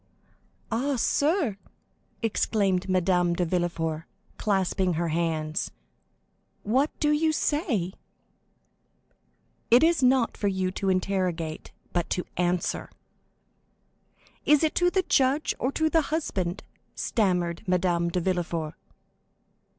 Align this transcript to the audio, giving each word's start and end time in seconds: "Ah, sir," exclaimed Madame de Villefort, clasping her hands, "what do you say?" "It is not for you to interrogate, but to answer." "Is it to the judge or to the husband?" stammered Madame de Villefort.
"Ah, 0.71 0.95
sir," 0.95 1.57
exclaimed 2.23 2.89
Madame 2.89 3.35
de 3.35 3.45
Villefort, 3.45 4.05
clasping 4.39 4.93
her 4.93 5.09
hands, 5.09 5.69
"what 6.63 6.89
do 6.99 7.11
you 7.11 7.31
say?" 7.31 7.93
"It 9.69 9.83
is 9.83 10.01
not 10.01 10.35
for 10.37 10.47
you 10.47 10.71
to 10.71 10.89
interrogate, 10.89 11.71
but 11.93 12.09
to 12.09 12.25
answer." 12.35 12.89
"Is 14.43 14.63
it 14.63 14.73
to 14.73 14.89
the 14.89 15.03
judge 15.03 15.53
or 15.59 15.71
to 15.73 15.87
the 15.87 16.01
husband?" 16.09 16.63
stammered 16.95 17.61
Madame 17.67 18.09
de 18.09 18.19
Villefort. 18.21 18.73